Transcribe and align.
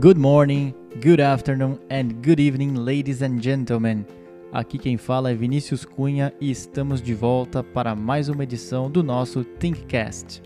Good 0.00 0.16
morning, 0.16 0.74
good 1.02 1.20
afternoon 1.20 1.80
and 1.90 2.22
good 2.22 2.38
evening, 2.38 2.76
ladies 2.76 3.20
and 3.20 3.42
gentlemen. 3.42 4.06
Aqui 4.52 4.78
quem 4.78 4.96
fala 4.96 5.32
é 5.32 5.34
Vinícius 5.34 5.84
Cunha 5.84 6.32
e 6.40 6.52
estamos 6.52 7.02
de 7.02 7.12
volta 7.14 7.64
para 7.64 7.96
mais 7.96 8.28
uma 8.28 8.44
edição 8.44 8.88
do 8.88 9.02
nosso 9.02 9.42
Thinkcast. 9.42 10.40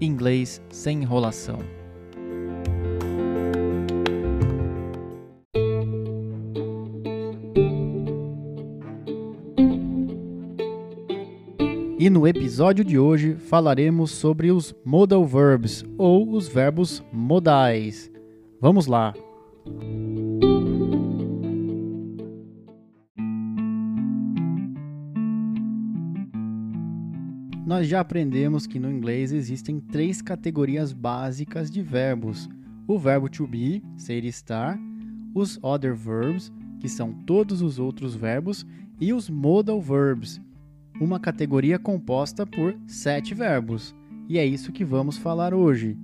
Inglês 0.00 0.62
sem 0.70 1.02
enrolação. 1.02 1.58
E 11.98 12.08
no 12.08 12.24
episódio 12.24 12.84
de 12.84 13.00
hoje 13.00 13.34
falaremos 13.34 14.12
sobre 14.12 14.52
os 14.52 14.72
modal 14.84 15.26
verbs 15.26 15.84
ou 15.98 16.30
os 16.34 16.46
verbos 16.46 17.02
modais. 17.12 18.11
Vamos 18.62 18.86
lá! 18.86 19.12
Nós 27.66 27.88
já 27.88 27.98
aprendemos 27.98 28.64
que 28.64 28.78
no 28.78 28.88
inglês 28.88 29.32
existem 29.32 29.80
três 29.80 30.22
categorias 30.22 30.92
básicas 30.92 31.72
de 31.72 31.82
verbos: 31.82 32.48
o 32.86 32.96
verbo 33.00 33.28
to 33.28 33.48
be, 33.48 33.82
ser 33.96 34.22
e 34.22 34.28
estar, 34.28 34.78
os 35.34 35.58
other 35.60 35.96
verbs, 35.96 36.52
que 36.78 36.88
são 36.88 37.12
todos 37.12 37.62
os 37.62 37.80
outros 37.80 38.14
verbos, 38.14 38.64
e 39.00 39.12
os 39.12 39.28
modal 39.28 39.80
verbs, 39.80 40.40
uma 41.00 41.18
categoria 41.18 41.80
composta 41.80 42.46
por 42.46 42.76
sete 42.86 43.34
verbos. 43.34 43.92
E 44.28 44.38
é 44.38 44.46
isso 44.46 44.70
que 44.70 44.84
vamos 44.84 45.18
falar 45.18 45.52
hoje. 45.52 45.98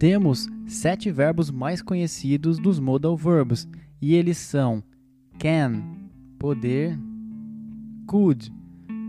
Temos 0.00 0.48
sete 0.66 1.10
verbos 1.10 1.50
mais 1.50 1.82
conhecidos 1.82 2.58
dos 2.58 2.80
modal 2.80 3.14
verbs 3.18 3.68
e 4.00 4.14
eles 4.14 4.38
são 4.38 4.82
can, 5.38 5.82
poder, 6.38 6.98
could, 8.06 8.50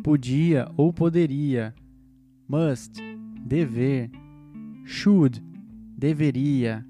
podia 0.03 0.69
ou 0.75 0.91
poderia, 0.91 1.73
must, 2.45 3.01
dever, 3.39 4.11
should, 4.83 5.41
deveria, 5.97 6.85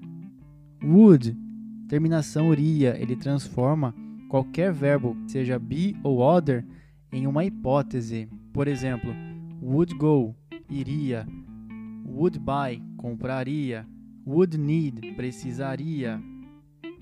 would, 0.82 1.38
terminação 1.86 2.52
iria, 2.52 3.00
ele 3.00 3.14
transforma 3.14 3.94
qualquer 4.28 4.72
verbo, 4.72 5.16
seja 5.28 5.60
be 5.60 5.96
ou 6.02 6.18
other, 6.18 6.66
em 7.12 7.28
uma 7.28 7.44
hipótese. 7.44 8.28
Por 8.52 8.66
exemplo, 8.66 9.14
would 9.62 9.94
go, 9.94 10.34
iria, 10.68 11.24
would 12.04 12.40
buy, 12.40 12.82
compraria, 13.02 13.84
would 14.24 14.56
need, 14.56 15.14
precisaria, 15.16 16.22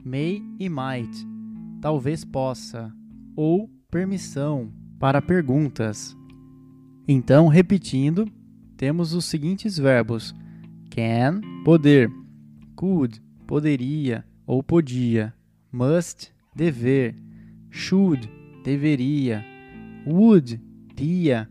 may 0.02 0.42
e 0.58 0.66
might, 0.66 1.26
talvez 1.82 2.24
possa, 2.24 2.90
ou 3.36 3.70
permissão 3.90 4.72
para 4.98 5.20
perguntas. 5.20 6.16
Então, 7.06 7.48
repetindo, 7.48 8.26
temos 8.78 9.12
os 9.12 9.26
seguintes 9.26 9.76
verbos: 9.76 10.34
can, 10.90 11.42
poder, 11.66 12.10
could, 12.74 13.20
poderia 13.46 14.24
ou 14.46 14.62
podia, 14.62 15.34
must, 15.70 16.32
dever, 16.56 17.14
should, 17.70 18.26
deveria, 18.64 19.44
would, 20.06 20.58
iria, 20.98 21.48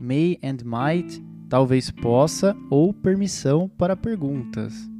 may 0.00 0.38
and 0.42 0.64
might, 0.64 1.22
talvez 1.52 1.90
possa 1.90 2.56
ou 2.70 2.94
permissão 2.94 3.68
para 3.68 3.94
perguntas. 3.94 4.90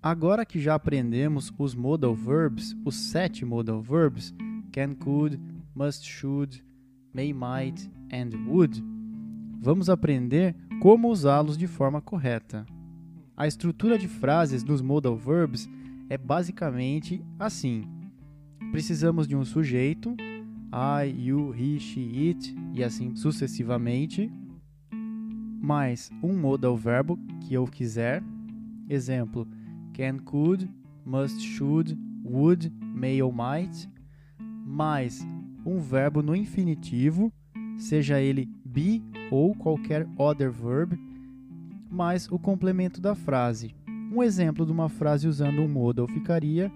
Agora 0.00 0.46
que 0.46 0.60
já 0.60 0.76
aprendemos 0.76 1.52
os 1.58 1.74
modal 1.74 2.14
verbs, 2.14 2.76
os 2.84 2.94
sete 2.94 3.44
modal 3.44 3.82
verbs, 3.82 4.32
can, 4.70 4.94
could, 4.94 5.36
must, 5.74 6.08
should, 6.08 6.64
may, 7.12 7.32
might 7.32 7.90
and 8.12 8.38
would, 8.46 8.80
vamos 9.60 9.90
aprender 9.90 10.54
como 10.80 11.08
usá-los 11.08 11.58
de 11.58 11.66
forma 11.66 12.00
correta. 12.00 12.64
A 13.36 13.48
estrutura 13.48 13.98
de 13.98 14.06
frases 14.06 14.62
dos 14.62 14.80
modal 14.80 15.16
verbs 15.16 15.68
é 16.08 16.16
basicamente 16.16 17.20
assim: 17.36 17.82
precisamos 18.70 19.26
de 19.26 19.34
um 19.34 19.44
sujeito, 19.44 20.14
I, 20.72 21.10
you, 21.18 21.52
he, 21.52 21.80
she, 21.80 22.28
it 22.28 22.54
e 22.72 22.84
assim 22.84 23.16
sucessivamente, 23.16 24.30
mais 25.60 26.10
um 26.22 26.36
modal 26.36 26.76
verbo 26.76 27.18
que 27.40 27.54
eu 27.54 27.64
quiser. 27.64 28.22
Exemplo: 28.88 29.46
can, 29.92 30.18
could, 30.18 30.68
must, 31.04 31.40
should, 31.40 31.98
would, 32.24 32.72
may 32.80 33.22
ou 33.22 33.32
might, 33.32 33.88
mais 34.64 35.26
um 35.64 35.80
verbo 35.80 36.22
no 36.22 36.34
infinitivo, 36.34 37.32
seja 37.78 38.20
ele 38.20 38.48
be 38.64 39.02
ou 39.30 39.54
qualquer 39.54 40.06
other 40.18 40.50
verb, 40.50 40.98
mais 41.90 42.30
o 42.30 42.38
complemento 42.38 43.00
da 43.00 43.14
frase. 43.14 43.74
Um 44.12 44.22
exemplo 44.22 44.64
de 44.64 44.72
uma 44.72 44.88
frase 44.88 45.26
usando 45.26 45.60
um 45.60 45.68
modal 45.68 46.06
ficaria: 46.06 46.70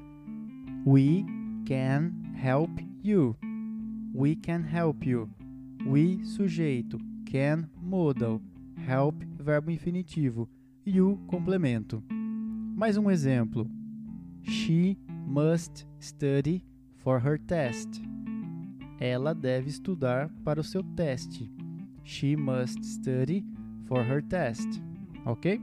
We 0.84 1.24
can 1.66 2.12
help 2.34 2.70
you. 3.02 3.36
We 4.14 4.34
can 4.34 4.62
help 4.62 5.06
you. 5.06 5.28
We, 5.86 6.24
sujeito. 6.24 6.98
Can, 7.24 7.68
modal. 7.80 8.40
Help, 8.90 9.24
verbo 9.38 9.70
infinitivo. 9.70 10.48
You, 10.84 11.20
complemento. 11.28 12.02
Mais 12.76 12.96
um 12.96 13.08
exemplo. 13.08 13.70
She 14.42 14.98
must 15.28 15.86
study 16.00 16.64
for 16.96 17.20
her 17.24 17.38
test. 17.38 17.88
Ela 18.98 19.32
deve 19.32 19.68
estudar 19.68 20.28
para 20.44 20.60
o 20.60 20.64
seu 20.64 20.82
teste. 20.82 21.48
She 22.02 22.34
must 22.34 22.84
study 22.84 23.44
for 23.86 24.02
her 24.02 24.20
test. 24.20 24.66
Ok? 25.24 25.60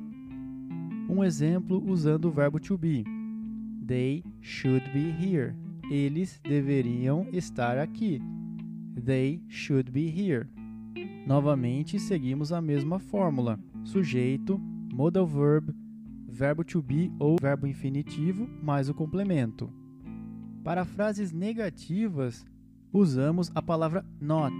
Um 1.09 1.21
exemplo 1.21 1.83
usando 1.85 2.29
o 2.29 2.31
verbo 2.31 2.61
to 2.61 2.77
be. 2.77 3.03
They 3.85 4.23
should 4.39 4.89
be 4.93 5.11
here. 5.11 5.53
Eles 5.91 6.39
deveriam 6.41 7.27
estar 7.33 7.77
aqui. 7.77 8.21
They 8.95 9.41
should 9.49 9.91
be 9.91 10.07
here. 10.07 10.47
Novamente, 11.27 11.99
seguimos 11.99 12.53
a 12.53 12.61
mesma 12.61 12.99
fórmula: 12.99 13.59
sujeito, 13.83 14.57
modal 14.93 15.27
verb, 15.27 15.75
verbo 16.25 16.63
to 16.63 16.81
be 16.81 17.11
ou 17.19 17.35
verbo 17.37 17.67
infinitivo 17.67 18.47
mais 18.63 18.87
o 18.87 18.93
complemento. 18.93 19.69
Para 20.63 20.85
frases 20.85 21.33
negativas, 21.33 22.45
usamos 22.93 23.51
a 23.53 23.61
palavra 23.61 24.05
not. 24.21 24.55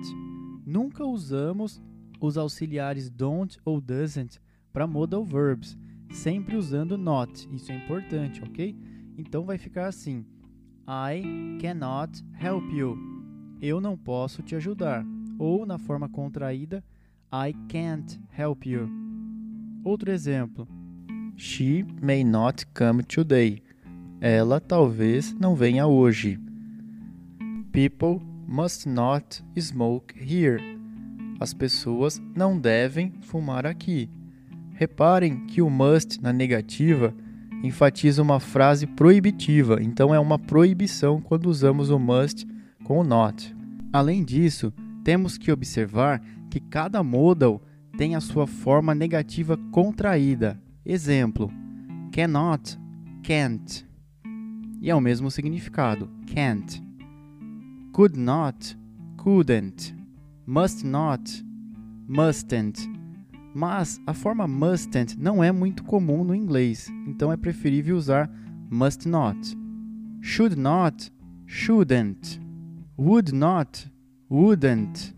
Nunca 0.65 1.05
usamos 1.05 1.81
os 2.19 2.37
auxiliares 2.37 3.09
don't 3.09 3.57
ou 3.63 3.79
doesn't 3.79 4.37
para 4.73 4.85
modal 4.85 5.23
verbs, 5.23 5.77
sempre 6.11 6.57
usando 6.57 6.97
not. 6.97 7.47
Isso 7.49 7.71
é 7.71 7.77
importante, 7.77 8.43
ok? 8.43 8.77
Então 9.17 9.45
vai 9.45 9.57
ficar 9.57 9.87
assim: 9.87 10.25
I 10.85 11.57
cannot 11.61 12.21
help 12.37 12.69
you. 12.73 12.97
Eu 13.61 13.79
não 13.79 13.97
posso 13.97 14.43
te 14.43 14.53
ajudar. 14.53 15.05
Ou 15.37 15.65
na 15.65 15.77
forma 15.77 16.09
contraída, 16.09 16.83
I 17.31 17.53
can't 17.67 18.19
help 18.37 18.65
you. 18.65 18.89
Outro 19.83 20.11
exemplo: 20.11 20.67
She 21.35 21.85
may 22.01 22.23
not 22.23 22.65
come 22.67 23.03
today. 23.03 23.61
Ela 24.19 24.59
talvez 24.59 25.33
não 25.33 25.55
venha 25.55 25.85
hoje. 25.85 26.39
People 27.71 28.19
must 28.47 28.89
not 28.89 29.43
smoke 29.59 30.15
here. 30.17 30.59
As 31.39 31.53
pessoas 31.53 32.19
não 32.35 32.57
devem 32.59 33.13
fumar 33.21 33.65
aqui. 33.65 34.09
Reparem 34.73 35.45
que 35.45 35.61
o 35.61 35.69
must 35.69 36.21
na 36.21 36.33
negativa 36.33 37.13
enfatiza 37.63 38.21
uma 38.21 38.39
frase 38.39 38.87
proibitiva, 38.87 39.81
então 39.81 40.13
é 40.13 40.19
uma 40.19 40.39
proibição 40.39 41.21
quando 41.21 41.47
usamos 41.47 41.89
o 41.89 41.99
must 41.99 42.47
com 42.83 42.99
o 42.99 43.03
not. 43.03 43.55
Além 43.91 44.23
disso, 44.23 44.73
temos 45.07 45.37
que 45.37 45.53
observar 45.53 46.21
que 46.49 46.59
cada 46.59 47.01
modal 47.01 47.63
tem 47.97 48.13
a 48.13 48.19
sua 48.19 48.45
forma 48.45 48.93
negativa 48.93 49.55
contraída. 49.71 50.61
Exemplo: 50.85 51.49
cannot, 52.11 52.77
can't. 53.23 53.87
E 54.81 54.89
é 54.89 54.93
o 54.93 54.99
mesmo 54.99 55.31
significado, 55.31 56.09
can't. 56.25 56.83
Could 57.93 58.19
not, 58.19 58.77
couldn't. 59.15 59.95
Must 60.45 60.85
not, 60.85 61.45
mustn't. 62.05 62.77
Mas 63.55 64.01
a 64.05 64.13
forma 64.13 64.45
mustn't 64.45 65.17
não 65.17 65.41
é 65.41 65.53
muito 65.53 65.85
comum 65.85 66.25
no 66.25 66.35
inglês, 66.35 66.89
então 67.07 67.31
é 67.31 67.37
preferível 67.37 67.95
usar 67.95 68.29
must 68.69 69.07
not. 69.07 69.57
Should 70.19 70.59
not, 70.59 71.09
shouldn't. 71.45 72.41
Would 72.97 73.33
not, 73.33 73.89
wouldn't. 74.29 75.13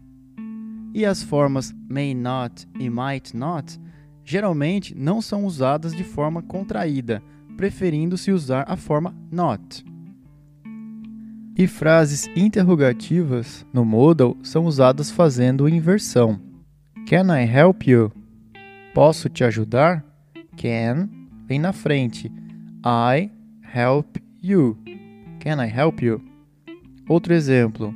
E 0.93 1.05
as 1.05 1.23
formas 1.23 1.73
may 1.87 2.13
not 2.13 2.67
e 2.79 2.89
might 2.89 3.35
not 3.35 3.79
geralmente 4.23 4.93
não 4.95 5.21
são 5.21 5.45
usadas 5.45 5.93
de 5.95 6.03
forma 6.03 6.41
contraída, 6.41 7.21
preferindo-se 7.57 8.31
usar 8.31 8.63
a 8.67 8.75
forma 8.75 9.15
not. 9.31 9.83
E 11.57 11.67
frases 11.67 12.29
interrogativas 12.35 13.65
no 13.73 13.83
modal 13.83 14.37
são 14.43 14.65
usadas 14.65 15.09
fazendo 15.09 15.67
inversão. 15.67 16.39
Can 17.07 17.35
I 17.35 17.43
help 17.43 17.87
you? 17.87 18.11
Posso 18.93 19.27
te 19.29 19.43
ajudar? 19.43 20.05
Can 20.55 21.09
vem 21.47 21.59
na 21.59 21.73
frente. 21.73 22.31
I 22.85 23.31
help 23.73 24.17
you. 24.41 24.77
Can 25.39 25.59
I 25.65 25.67
help 25.67 26.03
you? 26.03 26.21
Outro 27.07 27.33
exemplo. 27.33 27.93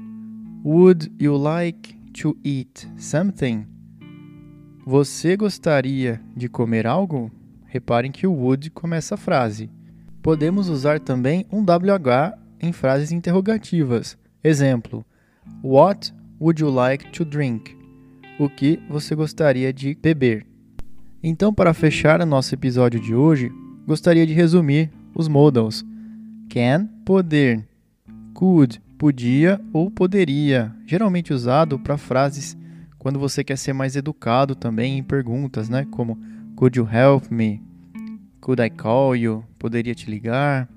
Would 0.66 1.12
you 1.20 1.36
like 1.36 1.94
to 2.22 2.38
eat 2.42 2.88
something? 2.98 3.66
Você 4.86 5.36
gostaria 5.36 6.22
de 6.38 6.48
comer 6.48 6.88
algo? 6.88 7.30
Reparem 7.66 8.14
que 8.14 8.26
o 8.26 8.32
would 8.32 8.70
começa 8.70 9.16
a 9.16 9.18
frase. 9.18 9.70
Podemos 10.22 10.70
usar 10.70 11.02
também 11.02 11.46
um 11.52 11.62
WH 11.64 12.40
em 12.62 12.72
frases 12.72 13.12
interrogativas. 13.12 14.18
Exemplo: 14.42 15.06
What 15.62 16.14
would 16.40 16.62
you 16.62 16.70
like 16.70 17.12
to 17.12 17.26
drink? 17.26 17.76
O 18.40 18.48
que 18.48 18.80
você 18.90 19.14
gostaria 19.16 19.74
de 19.74 19.94
beber? 19.96 20.48
Então, 21.22 21.54
para 21.54 21.74
fechar 21.74 22.22
o 22.22 22.26
nosso 22.26 22.56
episódio 22.56 23.02
de 23.02 23.14
hoje, 23.14 23.52
gostaria 23.86 24.26
de 24.26 24.32
resumir 24.32 24.90
os 25.14 25.28
modals. 25.28 25.84
Can, 26.50 26.88
poder. 27.04 27.68
Could, 28.34 28.82
podia 29.04 29.60
ou 29.74 29.92
poderia, 29.92 30.74
geralmente 30.86 31.34
usado 31.34 31.78
para 31.78 31.98
frases 31.98 32.58
quando 32.98 33.20
você 33.20 33.44
quer 33.44 33.58
ser 33.58 33.74
mais 33.74 33.98
educado 33.98 34.56
também 34.56 34.98
em 34.98 35.04
perguntas, 35.04 35.68
né? 35.68 35.86
Como 35.92 36.18
Could 36.56 36.80
you 36.80 36.88
help 36.90 37.30
me? 37.30 37.62
Could 38.40 38.64
I 38.64 38.70
call 38.70 39.14
you? 39.14 39.44
Poderia 39.60 39.94
te 39.94 40.10
ligar? 40.10 40.70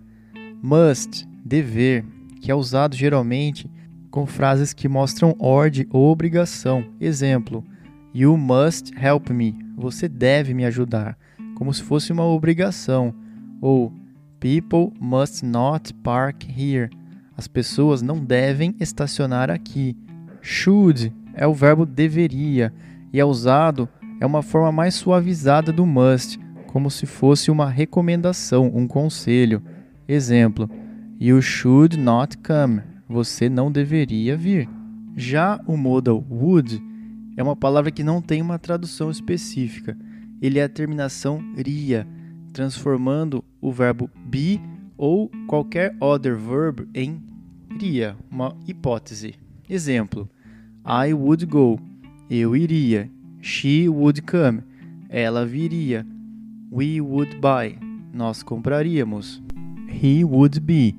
Must, 0.60 1.24
dever, 1.44 2.04
que 2.40 2.50
é 2.50 2.54
usado 2.56 2.96
geralmente 2.96 3.70
com 4.10 4.26
frases 4.26 4.72
que 4.72 4.88
mostram 4.88 5.36
ordem 5.38 5.86
ou 5.90 6.10
obrigação. 6.10 6.84
Exemplo: 7.00 7.64
You 8.12 8.36
must 8.36 8.92
help 9.00 9.30
me. 9.30 9.56
Você 9.76 10.08
deve 10.08 10.52
me 10.52 10.64
ajudar, 10.64 11.16
como 11.54 11.72
se 11.72 11.80
fosse 11.80 12.10
uma 12.10 12.24
obrigação. 12.24 13.14
Ou 13.60 13.92
People 14.40 14.92
must 14.98 15.46
not 15.46 15.94
park 16.02 16.42
here. 16.42 16.90
As 17.36 17.46
pessoas 17.46 18.00
não 18.00 18.24
devem 18.24 18.74
estacionar 18.80 19.50
aqui. 19.50 19.96
Should 20.40 21.12
é 21.34 21.46
o 21.46 21.52
verbo 21.52 21.84
deveria 21.84 22.72
e 23.12 23.20
é 23.20 23.24
usado 23.24 23.88
é 24.20 24.24
uma 24.24 24.42
forma 24.42 24.72
mais 24.72 24.94
suavizada 24.94 25.70
do 25.72 25.84
must, 25.84 26.40
como 26.66 26.90
se 26.90 27.04
fosse 27.04 27.50
uma 27.50 27.68
recomendação, 27.68 28.70
um 28.74 28.86
conselho. 28.86 29.62
Exemplo: 30.08 30.70
You 31.20 31.42
should 31.42 31.98
not 31.98 32.38
come. 32.38 32.80
Você 33.08 33.48
não 33.48 33.70
deveria 33.70 34.36
vir. 34.36 34.68
Já 35.14 35.60
o 35.66 35.76
modal 35.76 36.24
would 36.30 36.82
é 37.36 37.42
uma 37.42 37.54
palavra 37.54 37.90
que 37.90 38.02
não 38.02 38.22
tem 38.22 38.40
uma 38.40 38.58
tradução 38.58 39.10
específica. 39.10 39.96
Ele 40.40 40.58
é 40.58 40.64
a 40.64 40.68
terminação 40.68 41.42
ria, 41.56 42.06
transformando 42.52 43.44
o 43.60 43.70
verbo 43.72 44.10
be 44.24 44.60
ou 44.96 45.30
qualquer 45.46 45.96
other 46.00 46.36
verb 46.36 46.88
em 46.94 47.22
iria, 47.74 48.16
uma 48.30 48.56
hipótese. 48.66 49.34
Exemplo: 49.68 50.28
I 50.84 51.12
would 51.12 51.44
go. 51.46 51.78
Eu 52.30 52.56
iria. 52.56 53.10
She 53.40 53.88
would 53.88 54.22
come. 54.22 54.62
Ela 55.08 55.44
viria. 55.44 56.06
We 56.72 57.00
would 57.00 57.36
buy. 57.36 57.78
Nós 58.12 58.42
compraríamos. 58.42 59.42
He 59.88 60.24
would 60.24 60.58
be. 60.60 60.96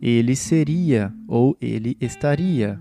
Ele 0.00 0.34
seria 0.34 1.12
ou 1.28 1.56
ele 1.60 1.96
estaria. 2.00 2.80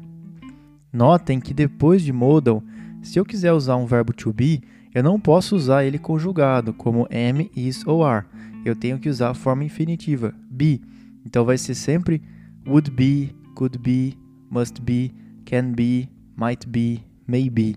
Notem 0.91 1.39
que 1.39 1.53
depois 1.53 2.01
de 2.01 2.13
modal, 2.13 2.63
se 3.01 3.19
eu 3.19 3.25
quiser 3.25 3.51
usar 3.51 3.75
um 3.75 3.85
verbo 3.85 4.13
to 4.13 4.31
be, 4.31 4.61
eu 4.93 5.03
não 5.03 5.19
posso 5.19 5.55
usar 5.55 5.85
ele 5.85 5.99
conjugado, 5.99 6.73
como 6.73 7.07
am, 7.11 7.49
is 7.55 7.85
ou 7.85 8.03
are. 8.03 8.25
Eu 8.65 8.75
tenho 8.75 8.97
que 8.97 9.09
usar 9.09 9.29
a 9.29 9.33
forma 9.33 9.63
infinitiva, 9.63 10.33
be. 10.59 10.81
Então 11.25 11.45
vai 11.45 11.57
ser 11.57 11.75
sempre 11.75 12.21
would 12.67 12.91
be, 12.91 13.33
could 13.55 13.77
be, 13.77 14.17
must 14.51 14.81
be, 14.81 15.13
can 15.45 15.71
be, 15.71 16.09
might 16.35 16.67
be, 16.67 17.03
may 17.25 17.49
be. 17.49 17.75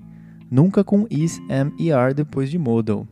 Nunca 0.50 0.84
com 0.84 1.06
is, 1.08 1.40
am 1.49 1.73
e 1.79 1.93
are 1.93 2.12
depois 2.12 2.50
de 2.50 2.58
modal. 2.58 3.06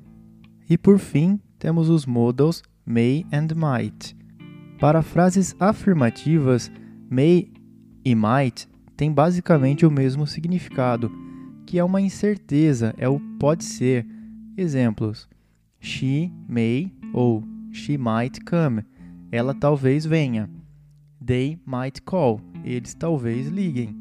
E 0.69 0.77
por 0.77 0.99
fim, 0.99 1.41
temos 1.59 1.89
os 1.89 2.05
modals 2.05 2.63
may 2.85 3.25
and 3.33 3.55
might. 3.55 4.17
Para 4.79 5.03
frases 5.03 5.55
afirmativas, 5.61 6.71
may 7.09 7.49
e 8.05 8.15
might 8.15 8.69
têm 8.97 9.13
basicamente 9.13 9.87
o 9.87 9.91
mesmo 9.91 10.27
significado 10.27 11.11
que 11.71 11.79
é 11.79 11.85
uma 11.85 12.01
incerteza, 12.01 12.93
é 12.99 13.09
o 13.09 13.21
pode 13.39 13.63
ser. 13.63 14.05
Exemplos: 14.57 15.29
She 15.79 16.33
may 16.49 16.93
ou 17.15 17.45
she 17.71 17.97
might 17.97 18.41
come. 18.45 18.83
Ela 19.33 19.55
talvez 19.55 20.05
venha. 20.05 20.51
They 21.25 21.59
might 21.67 22.03
call. 22.03 22.41
Eles 22.65 22.95
talvez 22.95 23.49
liguem. 23.49 23.97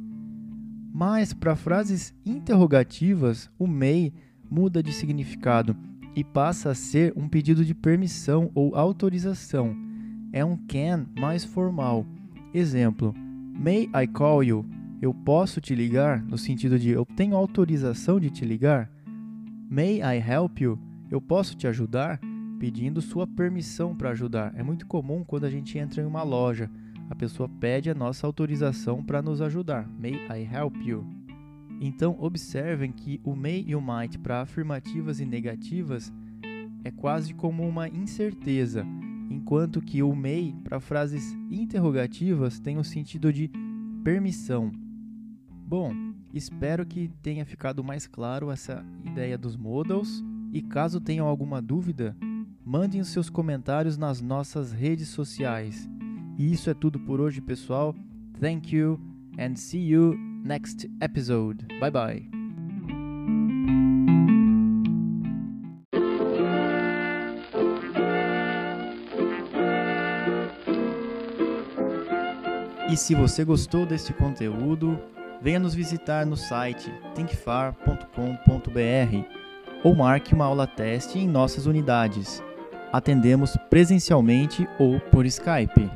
Mas 0.92 1.34
para 1.34 1.56
frases 1.56 2.14
interrogativas, 2.26 3.50
o 3.58 3.68
may 3.68 4.12
muda 4.50 4.82
de 4.82 4.92
significado 4.92 5.76
e 6.16 6.24
passa 6.24 6.72
a 6.72 6.76
ser 6.76 7.14
um 7.16 7.30
pedido 7.30 7.64
de 7.64 7.74
permissão 7.74 8.50
ou 8.56 8.76
autorização. 8.76 9.76
É 10.34 10.44
um 10.44 10.58
can 10.58 11.08
mais 11.18 11.46
formal. 11.46 12.06
Exemplo: 12.54 13.14
May 13.54 13.90
I 13.96 14.08
call 14.08 14.44
you? 14.44 14.66
Eu 15.02 15.14
posso 15.14 15.62
te 15.62 15.74
ligar 15.74 16.22
no 16.24 16.38
sentido 16.38 16.78
de 16.78 16.90
eu 16.90 17.06
tenho 17.06 17.36
autorização 17.36 18.20
de 18.20 18.30
te 18.30 18.44
ligar? 18.44 18.92
May 19.70 20.02
I 20.02 20.18
help 20.18 20.60
you? 20.60 20.78
Eu 21.10 21.22
posso 21.22 21.56
te 21.56 21.68
ajudar? 21.68 22.20
Pedindo 22.60 23.02
sua 23.02 23.26
permissão 23.26 23.96
para 23.96 24.10
ajudar. 24.10 24.54
É 24.56 24.62
muito 24.62 24.86
comum 24.86 25.24
quando 25.24 25.46
a 25.46 25.50
gente 25.50 25.78
entra 25.78 26.02
em 26.02 26.06
uma 26.06 26.24
loja. 26.24 26.70
A 27.10 27.16
pessoa 27.16 27.48
pede 27.48 27.90
a 27.90 27.96
nossa 27.96 28.28
autorização 28.28 29.04
para 29.04 29.22
nos 29.22 29.42
ajudar. 29.42 29.90
May 29.98 30.16
I 30.30 30.48
help 30.54 30.76
you? 30.84 31.06
Então, 31.80 32.18
observem 32.20 32.92
que 32.92 33.22
o 33.24 33.36
may 33.36 33.64
e 33.66 33.74
o 33.76 33.82
might 33.82 34.20
para 34.20 34.42
afirmativas 34.42 35.22
e 35.22 35.26
negativas 35.26 36.12
é 36.84 36.92
quase 36.92 37.34
como 37.34 37.68
uma 37.68 37.88
incerteza, 37.88 38.86
enquanto 39.30 39.82
que 39.82 40.04
o 40.04 40.14
may 40.14 40.54
para 40.64 40.80
frases 40.80 41.34
interrogativas 41.50 42.60
tem 42.60 42.78
o 42.78 42.84
sentido 42.84 43.32
de 43.32 43.50
permissão. 44.04 44.72
Bom, 45.66 45.94
espero 46.34 46.86
que 46.86 47.10
tenha 47.22 47.46
ficado 47.46 47.84
mais 47.84 48.06
claro 48.06 48.52
essa 48.52 48.86
ideia 49.06 49.38
dos 49.38 49.56
modals 49.56 50.24
e 50.52 50.62
caso 50.62 51.00
tenham 51.00 51.28
alguma 51.28 51.62
dúvida, 51.62 52.16
mandem 52.70 53.02
os 53.02 53.08
seus 53.08 53.32
comentários 53.32 53.98
nas 53.98 54.22
nossas 54.22 54.72
redes 54.72 55.08
sociais. 55.08 55.90
E 56.38 56.54
isso 56.54 56.70
é 56.70 56.74
tudo 56.76 57.00
por 57.00 57.20
hoje, 57.20 57.42
pessoal. 57.42 57.96
Thank 58.40 58.76
you 58.76 59.02
and 59.40 59.56
see 59.56 59.90
you 59.90 60.16
next 60.46 60.88
episode. 61.02 61.66
Bye 61.80 61.90
bye. 61.90 62.30
E 72.88 72.96
se 72.96 73.16
você 73.16 73.44
gostou 73.44 73.84
desse 73.88 74.14
conteúdo, 74.14 75.00
venha 75.42 75.60
nos 75.60 75.74
visitar 75.74 76.24
no 76.24 76.38
site 76.38 76.94
thinkfar.com.br 77.16 77.80
ou 79.84 79.96
marque 79.96 80.36
uma 80.36 80.46
aula 80.46 80.68
teste 80.68 81.18
em 81.18 81.28
nossas 81.28 81.66
unidades. 81.66 82.44
Atendemos 82.92 83.56
presencialmente 83.70 84.68
ou 84.80 85.00
por 85.00 85.26
Skype. 85.26 85.90